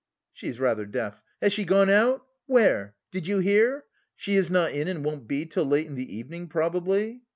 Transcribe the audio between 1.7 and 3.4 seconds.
out? Where? Did you